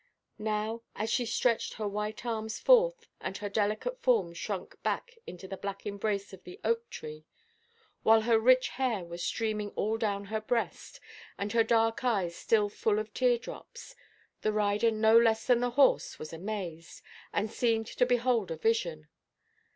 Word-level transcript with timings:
Now, 0.39 0.81
as 0.95 1.11
she 1.11 1.27
stretched 1.27 1.73
her 1.75 1.87
white 1.87 2.25
arms 2.25 2.57
forth, 2.57 3.05
and 3.19 3.37
her 3.37 3.49
delicate 3.49 4.01
form 4.01 4.33
shrunk 4.33 4.81
back 4.81 5.15
into 5.27 5.47
the 5.47 5.57
black 5.57 5.85
embrace 5.85 6.33
of 6.33 6.43
the 6.43 6.59
oak–tree; 6.63 7.27
while 8.01 8.21
her 8.21 8.39
rich 8.39 8.69
hair 8.69 9.03
was 9.05 9.21
streaming 9.23 9.69
all 9.75 9.99
down 9.99 10.25
her 10.25 10.41
breast, 10.41 10.99
and 11.37 11.53
her 11.53 11.63
dark 11.63 12.03
eyes 12.03 12.35
still 12.35 12.67
full 12.67 12.97
of 12.97 13.13
tear–drops; 13.13 13.95
the 14.41 14.51
rider 14.51 14.89
no 14.89 15.15
less 15.15 15.45
than 15.45 15.59
the 15.59 15.69
horse 15.69 16.17
was 16.17 16.33
amazed, 16.33 17.03
and 17.31 17.51
seemed 17.51 17.85
to 17.85 18.03
behold 18.03 18.49
a 18.49 18.57
vision. 18.57 19.07